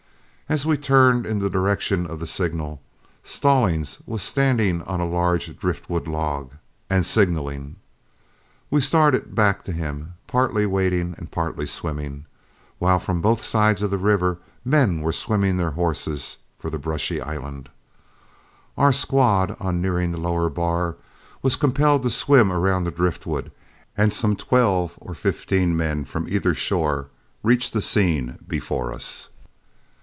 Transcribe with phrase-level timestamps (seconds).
[0.49, 2.81] As we turned in the direction of the signal,
[3.23, 6.51] Stallings was standing on a large driftwood log,
[6.89, 7.77] and signaling.
[8.69, 12.25] We started back to him, partly wading and partly swimming,
[12.79, 17.21] while from both sides of the river men were swimming their horses for the brushy
[17.21, 17.69] island.
[18.77, 20.97] Our squad, on nearing the lower bar,
[21.41, 23.53] was compelled to swim around the driftwood,
[23.95, 27.07] and some twelve or fifteen men from either shore
[27.41, 29.29] reached the scene before us.